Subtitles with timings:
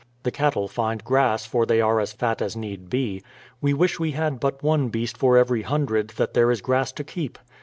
[0.23, 3.21] The cattle find grass for they are as fat as need be;
[3.61, 7.03] we wish we had but one beast for every hundred that there is grass to
[7.03, 7.37] keep.